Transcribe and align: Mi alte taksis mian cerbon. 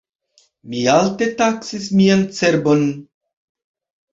Mi 0.69 0.79
alte 0.93 1.27
taksis 1.41 1.85
mian 1.99 2.25
cerbon. 2.39 2.85